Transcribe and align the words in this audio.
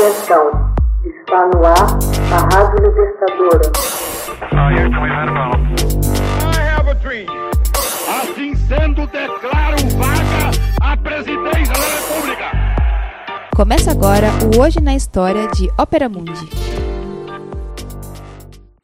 Atenção, 0.00 0.48
está 1.04 1.44
no 1.48 1.60
ar 1.62 1.98
a 2.32 2.38
Rádio 2.54 2.88
Libertadora. 2.88 3.68
Assim 8.08 8.54
sendo, 8.54 9.06
declaro 9.08 9.76
vaga 9.98 10.52
a 10.80 10.96
presidência 10.96 11.74
da 11.74 11.84
República. 11.98 12.50
Começa 13.54 13.90
agora 13.90 14.28
o 14.56 14.60
Hoje 14.62 14.80
na 14.80 14.96
História 14.96 15.46
de 15.48 15.68
Ópera 15.78 16.08
Mundi. 16.08 16.48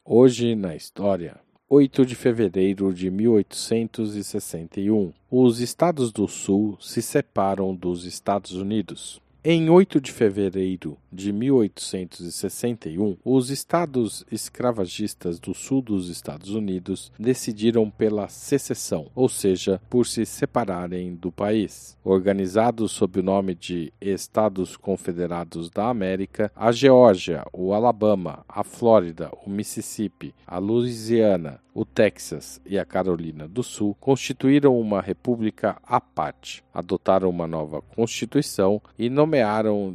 Hoje 0.05 0.53
na 0.53 0.75
História. 0.75 1.39
8 1.67 2.05
de 2.05 2.13
fevereiro 2.13 2.93
de 2.93 3.09
1861. 3.09 5.11
Os 5.31 5.61
Estados 5.61 6.11
do 6.11 6.27
Sul 6.27 6.77
se 6.79 7.01
separam 7.01 7.73
dos 7.73 8.05
Estados 8.05 8.51
Unidos. 8.51 9.19
Em 9.49 9.69
8 9.69 10.01
de 10.01 10.11
fevereiro 10.11 10.97
de 11.09 11.31
1861, 11.31 13.15
os 13.23 13.49
estados 13.49 14.25
escravagistas 14.29 15.39
do 15.39 15.53
sul 15.53 15.81
dos 15.81 16.09
Estados 16.09 16.49
Unidos 16.49 17.13
decidiram 17.17 17.89
pela 17.89 18.27
secessão, 18.27 19.09
ou 19.15 19.29
seja, 19.29 19.79
por 19.89 20.05
se 20.05 20.25
separarem 20.25 21.15
do 21.15 21.31
país. 21.31 21.97
Organizados 22.03 22.91
sob 22.91 23.21
o 23.21 23.23
nome 23.23 23.55
de 23.55 23.93
Estados 24.01 24.75
Confederados 24.75 25.69
da 25.69 25.87
América, 25.87 26.51
a 26.53 26.73
Geórgia, 26.73 27.45
o 27.53 27.73
Alabama, 27.73 28.43
a 28.49 28.65
Flórida, 28.65 29.31
o 29.45 29.49
Mississippi, 29.49 30.35
a 30.45 30.57
Louisiana, 30.57 31.61
o 31.73 31.85
Texas 31.85 32.59
e 32.65 32.77
a 32.79 32.83
Carolina 32.83 33.47
do 33.47 33.61
Sul 33.61 33.95
constituíram 33.99 34.77
uma 34.77 34.99
república 34.99 35.77
à 35.83 36.01
parte, 36.01 36.63
adotaram 36.73 37.29
uma 37.29 37.45
nova 37.45 37.83
constituição 37.83 38.81
e 38.97 39.11
nomearam 39.11 39.36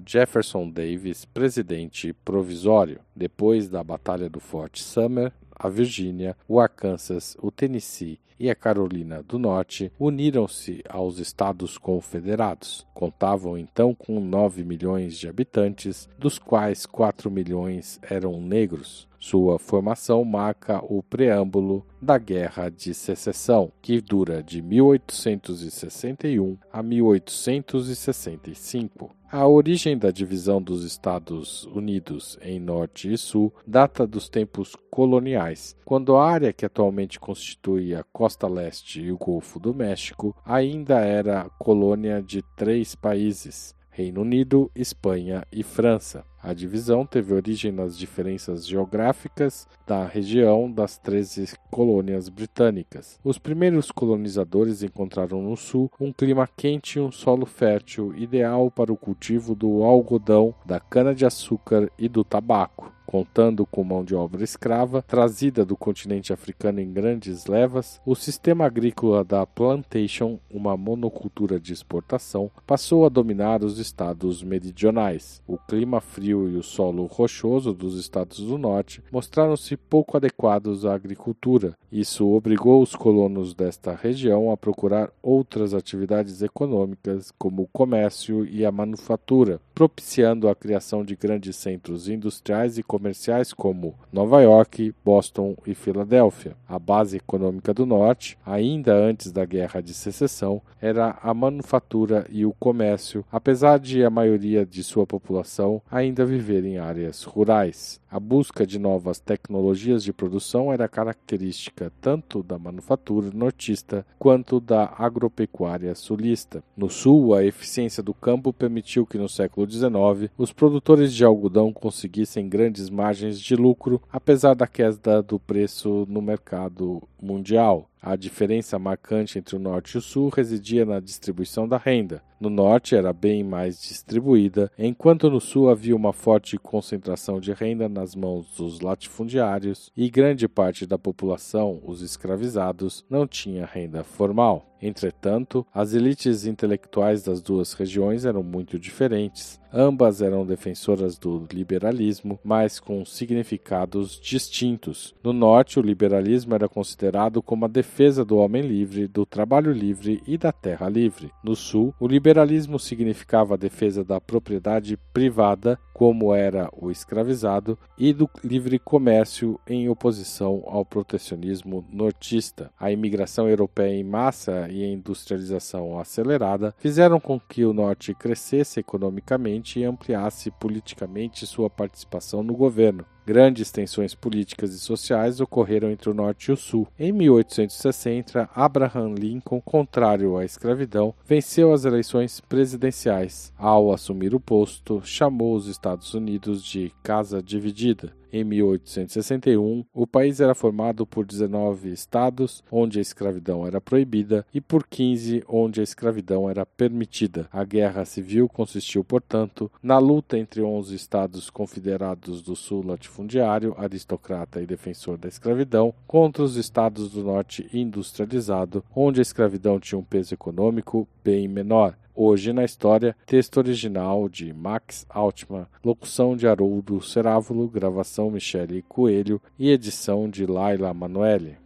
Jefferson 0.07 0.71
Davis 0.71 1.25
presidente 1.25 2.13
provisório. 2.13 3.01
Depois 3.15 3.69
da 3.69 3.83
Batalha 3.83 4.29
do 4.29 4.41
Fort 4.41 4.79
Summer, 4.79 5.33
a 5.55 5.69
Virgínia, 5.69 6.37
o 6.49 6.59
Arkansas, 6.59 7.37
o 7.41 7.51
Tennessee 7.51 8.19
e 8.39 8.51
a 8.51 8.55
Carolina 8.57 9.23
do 9.23 9.39
Norte 9.39 9.93
uniram-se 10.01 10.83
aos 10.89 11.19
Estados 11.19 11.79
Confederados. 11.79 12.85
Contavam 12.93 13.57
então 13.57 13.95
com 13.95 14.19
9 14.19 14.65
milhões 14.65 15.17
de 15.17 15.29
habitantes, 15.29 16.09
dos 16.19 16.41
quais 16.41 16.85
4 16.85 17.31
milhões 17.31 18.01
eram 18.03 18.41
negros. 18.41 19.07
Sua 19.23 19.57
formação 19.57 20.23
marca 20.25 20.83
o 20.85 21.01
preâmbulo 21.01 21.87
da 22.01 22.19
Guerra 22.19 22.69
de 22.69 22.93
Secessão, 22.93 23.71
que 23.81 24.01
dura 24.01 24.43
de 24.43 24.61
1861 24.61 26.59
a 26.73 26.83
1865. 26.83 29.15
A 29.31 29.47
origem 29.47 29.97
da 29.97 30.11
divisão 30.11 30.61
dos 30.61 30.83
Estados 30.83 31.67
Unidos 31.67 32.37
em 32.43 32.59
Norte 32.59 33.13
e 33.13 33.17
Sul 33.17 33.55
data 33.65 34.05
dos 34.09 34.29
tempos 34.29 34.75
coloniais, 34.91 35.77
quando 35.85 36.17
a 36.17 36.29
área 36.29 36.53
que 36.53 36.67
atualmente 36.67 37.21
constitui 37.21 37.95
a 37.95 38.03
costa 38.03 38.49
leste 38.49 39.03
e 39.03 39.13
o 39.13 39.17
Golfo 39.17 39.61
do 39.61 39.73
México 39.73 40.35
ainda 40.45 40.99
era 40.99 41.49
colônia 41.61 42.21
de 42.21 42.43
três 42.57 42.97
países: 42.97 43.73
Reino 43.95 44.23
Unido, 44.23 44.71
Espanha 44.75 45.47
e 45.53 45.63
França. 45.63 46.25
A 46.43 46.55
divisão 46.55 47.05
teve 47.05 47.35
origem 47.35 47.71
nas 47.71 47.97
diferenças 47.97 48.67
geográficas 48.67 49.69
da 49.87 50.07
região 50.07 50.73
das 50.73 50.97
13 50.97 51.55
colônias 51.71 52.31
britânicas. 52.31 53.21
Os 53.23 53.39
primeiros 53.39 53.91
colonizadores 53.93 54.83
encontraram 54.83 55.43
no 55.43 55.57
sul 55.59 55.91
um 56.01 56.11
clima 56.11 56.49
quente 56.57 56.99
e 56.99 57.03
um 57.03 57.13
solo 57.13 57.45
fértil 57.45 58.17
ideal 58.17 58.71
para 58.71 58.91
o 58.91 58.97
cultivo 58.97 59.55
do 59.55 59.85
algodão, 59.85 60.55
da 60.65 60.81
cana-de-açúcar 60.81 61.91
e 61.99 62.09
do 62.09 62.25
tabaco 62.25 62.91
contando 63.13 63.67
com 63.67 63.85
mão 63.85 64.03
de 64.03 64.15
obra 64.15 64.43
escrava 64.43 65.03
trazida 65.03 65.67
do 65.67 65.77
continente 65.77 66.33
africano 66.33 66.81
em 66.81 66.91
grandes 66.91 67.45
levas, 67.45 68.01
o 68.07 68.15
sistema 68.15 68.65
agrícola 68.65 69.23
da 69.23 69.45
plantation, 69.45 70.39
uma 70.51 70.79
monocultura 70.79 71.61
de 71.61 71.75
exportação, 71.75 72.51
passou 72.67 73.05
a 73.05 73.11
dominar 73.11 73.63
os 73.63 73.79
estados 73.79 74.43
meridionais. 74.43 75.43
O 75.47 75.59
clima 75.59 76.01
frio 76.01 76.49
e 76.49 76.57
o 76.57 76.63
solo 76.63 77.05
rochoso 77.05 77.75
dos 77.75 77.99
estados 78.01 78.39
do 78.39 78.57
norte 78.57 79.03
mostraram-se 79.13 79.77
pouco 79.77 80.17
adequados 80.17 80.87
à 80.87 80.95
agricultura. 80.95 81.77
Isso 81.93 82.27
obrigou 82.27 82.83
os 82.83 82.97
colonos 82.97 83.53
desta 83.53 83.95
região 83.95 84.51
a 84.51 84.57
procurar 84.57 85.11
outras 85.23 85.75
atividades 85.75 86.41
econômicas, 86.41 87.31
como 87.39 87.65
o 87.65 87.69
comércio 87.71 88.47
e 88.47 88.65
a 88.65 88.73
manufatura, 88.73 89.61
propiciando 89.75 90.49
a 90.49 90.55
criação 90.55 91.05
de 91.05 91.15
grandes 91.15 91.55
centros 91.57 92.09
industriais 92.09 92.79
e 92.79 92.83
comerciais 92.83 93.53
como 93.53 93.95
Nova 94.11 94.41
York, 94.41 94.95
Boston 95.05 95.55
e 95.67 95.75
Filadélfia. 95.75 96.57
A 96.67 96.79
base 96.79 97.19
econômica 97.19 97.75
do 97.75 97.85
Norte, 97.85 98.39
ainda 98.47 98.95
antes 98.95 99.31
da 99.31 99.45
Guerra 99.45 99.83
de 99.83 99.93
Secessão, 99.93 100.63
era 100.81 101.19
a 101.23 101.35
manufatura 101.35 102.27
e 102.31 102.47
o 102.47 102.55
comércio, 102.55 103.23
apesar 103.31 103.79
de 103.79 104.03
a 104.03 104.09
maioria 104.09 104.65
de 104.65 104.83
sua 104.83 105.07
população 105.07 105.83
ainda 105.91 106.25
viver 106.25 106.65
em 106.65 106.79
áreas 106.79 107.23
rurais. 107.23 108.01
A 108.11 108.19
busca 108.19 108.67
de 108.67 108.79
novas 108.79 109.19
tecnologias 109.19 110.03
de 110.03 110.13
produção 110.13 110.73
era 110.73 110.89
característica 110.89 111.82
tanto 112.01 112.43
da 112.43 112.59
manufatura 112.59 113.31
nortista 113.33 114.05
quanto 114.19 114.61
da 114.61 114.93
agropecuária 114.99 115.95
sulista. 115.95 116.63
No 116.77 116.89
sul, 116.89 117.35
a 117.35 117.45
eficiência 117.45 118.03
do 118.03 118.15
campo 118.15 118.53
permitiu 118.53 119.07
que 119.07 119.19
no 119.19 119.29
século 119.29 119.71
XIX 119.71 120.31
os 120.37 120.53
produtores 120.53 121.13
de 121.13 121.25
algodão 121.25 121.73
conseguissem 121.73 122.49
grandes 122.49 122.91
margens 122.91 123.41
de 123.41 123.57
lucro, 123.57 124.01
apesar 124.11 124.55
da 124.55 124.67
queda 124.67 125.23
do 125.23 125.39
preço 125.39 126.07
no 126.09 126.21
mercado 126.21 127.03
mundial. 127.23 127.89
A 128.03 128.17
diferença 128.17 128.81
marcante 128.81 129.39
entre 129.39 129.55
o 129.55 129.61
norte 129.61 129.95
e 129.95 129.99
o 129.99 130.01
sul 130.01 130.29
residia 130.29 130.85
na 130.85 130.99
distribuição 130.99 131.69
da 131.69 131.77
renda. 131.77 132.21
No 132.41 132.51
norte 132.51 132.97
era 132.97 133.13
bem 133.13 133.45
mais 133.45 133.81
distribuída, 133.81 134.69
enquanto 134.77 135.31
no 135.31 135.41
sul 135.41 135.71
havia 135.71 135.95
uma 135.95 136.13
forte 136.13 136.59
concentração 136.59 137.39
de 137.39 137.53
renda 137.53 137.89
nas 137.89 138.17
mãos 138.17 138.57
dos 138.57 138.81
latifundiários 138.81 139.93
e 139.97 140.11
grande 140.11 140.49
parte 140.49 140.85
da 140.85 140.99
população, 140.99 141.81
os 141.85 142.03
escravizados, 142.03 143.05
não 143.09 143.29
tinha 143.29 143.65
renda 143.65 144.03
formal. 144.03 144.67
Entretanto, 144.83 145.65
as 145.73 145.95
elites 145.95 146.45
intelectuais 146.45 147.23
das 147.23 147.41
duas 147.41 147.73
regiões 147.73 148.25
eram 148.25 148.43
muito 148.43 148.81
diferentes. 148.81 149.61
Ambas 149.73 150.21
eram 150.21 150.45
defensoras 150.45 151.17
do 151.17 151.47
liberalismo, 151.53 152.41
mas 152.43 152.81
com 152.81 153.05
significados 153.05 154.21
distintos. 154.21 155.15
No 155.23 155.33
norte, 155.33 155.79
o 155.79 155.83
liberalismo 155.83 156.57
era 156.57 156.69
considerado 156.69 157.12
como 157.43 157.65
a 157.65 157.69
defesa 157.69 158.25
do 158.25 158.37
homem 158.37 158.63
livre, 158.63 159.07
do 159.07 159.27
trabalho 159.27 159.71
livre 159.71 160.23
e 160.27 160.39
da 160.39 160.51
terra 160.51 160.89
livre. 160.89 161.31
No 161.45 161.55
sul, 161.55 161.95
o 162.01 162.07
liberalismo 162.07 162.79
significava 162.79 163.55
a 163.55 163.57
defesa 163.57 164.03
da 164.03 164.21
propriedade 164.21 164.97
privada, 165.13 165.79
como 165.93 166.35
era 166.35 166.71
o 166.73 166.91
escravizado, 166.91 167.79
e 167.99 168.13
do 168.13 168.29
livre 168.43 168.79
comércio 168.79 169.61
em 169.67 169.89
oposição 169.89 170.63
ao 170.67 170.85
protecionismo 170.85 171.85
nortista. 171.93 172.71
A 172.79 172.91
imigração 172.91 173.49
europeia 173.49 173.95
em 173.95 174.05
massa 174.05 174.69
e 174.71 174.83
a 174.83 174.89
industrialização 174.89 175.99
acelerada 175.99 176.75
fizeram 176.79 177.21
com 177.21 177.39
que 177.39 177.65
o 177.65 177.73
norte 177.73 178.15
crescesse 178.15 178.81
economicamente 178.81 179.79
e 179.79 179.85
ampliasse 179.85 180.51
politicamente 180.51 181.47
sua 181.47 181.69
participação 181.69 182.43
no 182.43 182.55
governo. 182.55 183.05
Grandes 183.25 183.71
tensões 183.71 184.15
políticas 184.15 184.75
e 184.75 184.79
sociais 184.79 185.41
ocorreram 185.41 185.91
entre 185.91 186.11
o 186.11 186.15
Norte 186.15 186.47
e 186.47 186.53
o 186.53 186.57
Sul. 186.57 186.89
Em 186.99 187.13
1860, 187.13 188.51
Abraham 188.55 189.15
Lincoln, 189.15 189.61
contrário 189.61 190.37
à 190.37 190.45
escravidão, 190.45 191.15
venceu 191.25 191.73
as 191.73 191.85
eleições 191.85 192.41
presidenciais. 192.41 193.53
Ao 193.57 193.93
assumir 193.93 194.35
o 194.35 194.41
posto, 194.41 195.01
chamou 195.05 195.55
os 195.55 195.69
Estados 195.69 196.15
Unidos 196.15 196.65
de 196.65 196.93
Casa 197.03 197.41
Dividida. 197.41 198.13
Em 198.33 198.45
1861, 198.45 199.85
o 199.93 200.07
país 200.07 200.41
era 200.41 200.55
formado 200.55 201.07
por 201.07 201.27
19 201.27 201.93
estados, 201.93 202.65
onde 202.73 202.99
a 202.99 203.03
escravidão 203.03 203.67
era 203.67 203.79
proibida, 203.79 204.47
e 204.55 204.61
por 204.61 204.87
15, 204.87 205.45
onde 205.47 205.81
a 205.81 205.85
escravidão 205.85 206.49
era 206.49 206.65
permitida. 206.65 207.47
A 207.53 207.63
guerra 207.63 208.07
civil 208.07 208.49
consistiu, 208.49 209.05
portanto, 209.05 209.71
na 209.83 209.99
luta 209.99 210.39
entre 210.39 210.63
11 210.63 210.95
estados 210.95 211.51
confederados 211.51 212.41
do 212.41 212.57
sul 212.57 212.87
latifundiário, 212.87 213.75
aristocrata 213.77 214.63
e 214.63 214.67
defensor 214.67 215.19
da 215.19 215.29
escravidão, 215.29 215.93
contra 216.07 216.43
os 216.43 216.57
estados 216.57 217.11
do 217.11 217.23
norte 217.23 217.69
industrializado, 217.71 218.83
onde 218.97 219.21
a 219.21 219.23
escravidão 219.23 219.79
tinha 219.79 219.99
um 219.99 220.05
peso 220.05 220.33
econômico 220.33 221.07
bem 221.23 221.47
menor. 221.47 221.99
Hoje 222.15 222.53
na 222.53 222.63
História, 222.63 223.17
texto 223.25 223.57
original 223.57 224.29
de 224.29 224.53
Max 224.53 225.07
Altman, 225.09 225.67
locução 225.83 226.37
de 226.37 226.47
Haroldo 226.47 227.01
Cerávulo, 227.01 227.67
gravação 227.67 228.31
Michele 228.31 228.83
Coelho 228.83 229.41
e 229.59 229.71
edição 229.71 230.29
de 230.29 230.45
Laila 230.45 230.93
Manoeli. 230.93 231.57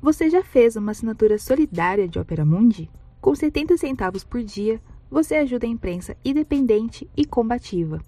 Você 0.00 0.30
já 0.30 0.44
fez 0.44 0.76
uma 0.76 0.92
assinatura 0.92 1.38
solidária 1.38 2.06
de 2.06 2.20
Opera 2.20 2.44
Mundi? 2.44 2.88
Com 3.20 3.34
70 3.34 3.76
centavos 3.76 4.22
por 4.22 4.44
dia, 4.44 4.80
você 5.10 5.34
ajuda 5.34 5.66
a 5.66 5.70
imprensa 5.70 6.16
independente 6.24 7.10
e 7.16 7.24
combativa. 7.24 8.00